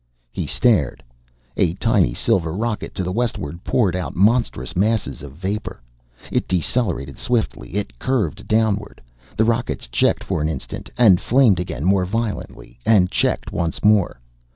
He 0.31 0.47
stared. 0.47 1.03
A 1.57 1.75
tiny 1.75 2.15
silver 2.15 2.51
rocket 2.53 2.95
to 2.95 3.03
the 3.03 3.11
westward 3.11 3.63
poured 3.63 3.95
out 3.95 4.15
monstrous 4.15 4.75
masses 4.75 5.21
of 5.21 5.33
vapor. 5.33 5.79
It 6.31 6.47
decelerated 6.47 7.19
swiftly. 7.19 7.75
It 7.75 7.99
curved 7.99 8.47
downward. 8.47 8.99
The 9.37 9.45
rockets 9.45 9.85
checked 9.87 10.23
for 10.23 10.41
an 10.41 10.49
instant, 10.49 10.89
and 10.97 11.21
flamed 11.21 11.59
again 11.59 11.83
more 11.85 12.05
violently, 12.05 12.79
and 12.83 13.11
checked 13.11 13.51
once 13.51 13.83
more. 13.83 14.19